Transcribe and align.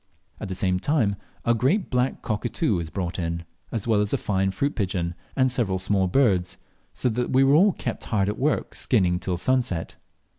At 0.39 0.49
the 0.49 0.55
same 0.55 0.79
time 0.79 1.15
a 1.45 1.53
great 1.53 1.91
black 1.91 2.23
cockatoo 2.23 2.77
was 2.77 2.89
brought 2.89 3.19
in, 3.19 3.43
as 3.71 3.85
well 3.85 4.01
as 4.01 4.11
a 4.11 4.17
fine 4.17 4.49
fruit 4.49 4.73
pigeon 4.75 5.13
and 5.35 5.51
several 5.51 5.77
small 5.77 6.07
birds, 6.07 6.57
so 6.91 7.07
that 7.09 7.29
we 7.29 7.43
were 7.43 7.53
all 7.53 7.73
kept 7.73 8.05
hard 8.05 8.27
at 8.27 8.39
work 8.39 8.73
skinning 8.73 9.19
till 9.19 9.37
sunset. 9.37 9.97